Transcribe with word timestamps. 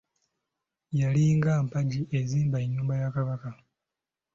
Yali 0.99 1.23
nga 1.37 1.51
mpagi 1.65 2.01
ezimba 2.19 2.57
ennyumba 2.65 2.93
ya 3.01 3.09
Kabaka. 3.15 3.49